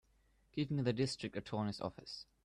[0.51, 2.25] Give me the District Attorney's office.